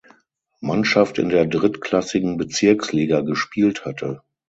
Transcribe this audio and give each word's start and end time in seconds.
Mannschaft 0.61 1.19
in 1.19 1.29
der 1.29 1.45
drittklassigen 1.45 2.35
Bezirksliga 2.37 3.21
gespielt 3.21 3.85
hatte. 3.85 4.23